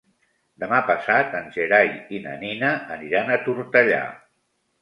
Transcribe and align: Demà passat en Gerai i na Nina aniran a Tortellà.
Demà 0.63 0.79
passat 0.87 1.35
en 1.41 1.51
Gerai 1.57 1.91
i 2.17 2.21
na 2.25 2.33
Nina 2.45 2.73
aniran 2.97 3.31
a 3.37 3.41
Tortellà. 3.47 4.05